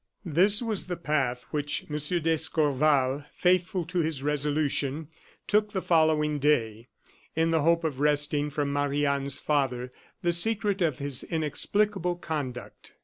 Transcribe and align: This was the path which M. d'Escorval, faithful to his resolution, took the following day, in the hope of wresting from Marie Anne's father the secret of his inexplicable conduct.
This 0.25 0.63
was 0.63 0.87
the 0.87 0.97
path 0.97 1.45
which 1.51 1.85
M. 1.87 1.97
d'Escorval, 2.23 3.23
faithful 3.35 3.85
to 3.85 3.99
his 3.99 4.23
resolution, 4.23 5.09
took 5.45 5.73
the 5.73 5.81
following 5.83 6.39
day, 6.39 6.87
in 7.35 7.51
the 7.51 7.61
hope 7.61 7.83
of 7.83 7.99
wresting 7.99 8.49
from 8.49 8.73
Marie 8.73 9.05
Anne's 9.05 9.37
father 9.39 9.93
the 10.23 10.31
secret 10.31 10.81
of 10.81 10.97
his 10.97 11.21
inexplicable 11.23 12.15
conduct. 12.15 12.93